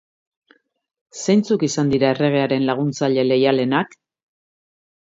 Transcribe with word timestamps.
Zeintzuk 1.25 1.65
izan 1.69 1.93
dira 1.93 2.09
erregearen 2.15 2.67
laguntzaile 2.71 3.31
leialenak? 3.33 3.97